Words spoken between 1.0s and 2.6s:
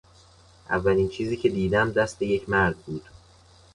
چیزی که دیدم دست یک